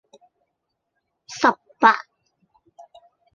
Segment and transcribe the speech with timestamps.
[1.41, 1.47] 十
[1.77, 1.95] 八